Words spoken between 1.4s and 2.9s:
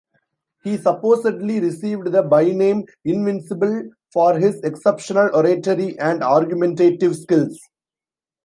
received the byname